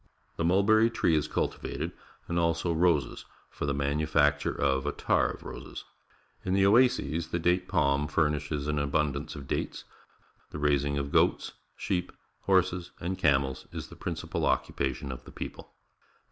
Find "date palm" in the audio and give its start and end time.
7.37-8.07